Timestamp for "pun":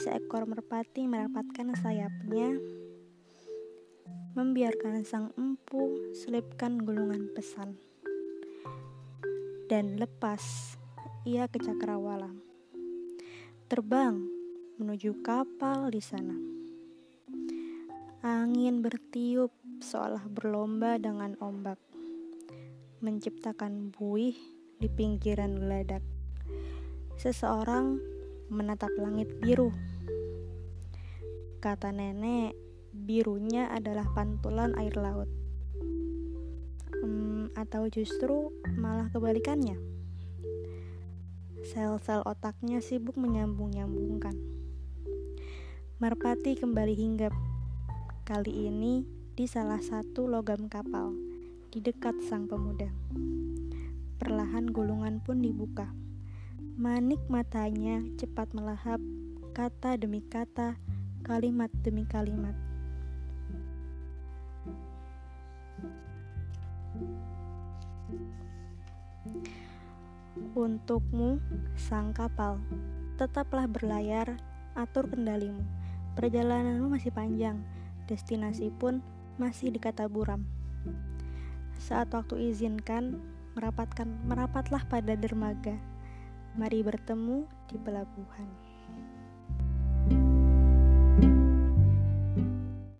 55.20-55.44, 78.72-79.04